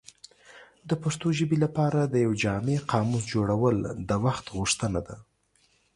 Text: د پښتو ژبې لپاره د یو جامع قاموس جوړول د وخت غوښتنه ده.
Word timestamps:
د 0.89 0.91
پښتو 1.03 1.27
ژبې 1.37 1.57
لپاره 1.65 1.99
د 2.03 2.15
یو 2.25 2.33
جامع 2.43 2.77
قاموس 2.91 3.23
جوړول 3.33 3.77
د 4.09 4.11
وخت 4.25 4.45
غوښتنه 4.57 4.99
ده. 5.07 5.15